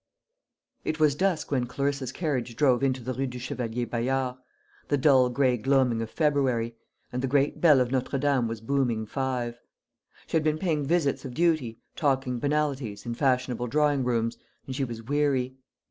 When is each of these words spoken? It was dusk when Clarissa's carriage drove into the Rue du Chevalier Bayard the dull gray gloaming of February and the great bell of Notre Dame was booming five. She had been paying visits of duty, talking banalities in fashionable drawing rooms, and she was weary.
It 0.83 0.99
was 0.99 1.13
dusk 1.13 1.51
when 1.51 1.67
Clarissa's 1.67 2.11
carriage 2.11 2.55
drove 2.55 2.81
into 2.81 3.03
the 3.03 3.13
Rue 3.13 3.27
du 3.27 3.37
Chevalier 3.37 3.85
Bayard 3.85 4.37
the 4.87 4.97
dull 4.97 5.29
gray 5.29 5.57
gloaming 5.57 6.01
of 6.01 6.09
February 6.09 6.75
and 7.13 7.21
the 7.21 7.27
great 7.27 7.61
bell 7.61 7.79
of 7.79 7.91
Notre 7.91 8.17
Dame 8.17 8.47
was 8.47 8.61
booming 8.61 9.05
five. 9.05 9.59
She 10.25 10.35
had 10.37 10.43
been 10.43 10.57
paying 10.57 10.87
visits 10.87 11.23
of 11.23 11.35
duty, 11.35 11.81
talking 11.95 12.39
banalities 12.39 13.05
in 13.05 13.13
fashionable 13.13 13.67
drawing 13.67 14.03
rooms, 14.03 14.39
and 14.65 14.75
she 14.75 14.83
was 14.83 15.03
weary. 15.03 15.57